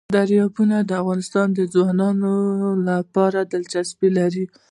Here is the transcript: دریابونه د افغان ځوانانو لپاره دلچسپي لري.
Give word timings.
دریابونه 0.17 0.77
د 0.89 0.91
افغان 1.03 1.49
ځوانانو 1.73 2.33
لپاره 2.89 3.39
دلچسپي 3.51 4.09
لري. 4.17 4.45